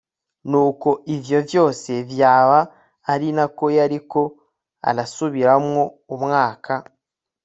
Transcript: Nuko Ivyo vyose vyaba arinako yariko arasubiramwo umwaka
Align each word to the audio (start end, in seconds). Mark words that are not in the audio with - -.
Nuko 0.49 0.89
Ivyo 1.15 1.39
vyose 1.47 1.91
vyaba 2.11 2.59
arinako 3.13 3.65
yariko 3.77 4.21
arasubiramwo 4.89 5.81
umwaka 6.15 6.73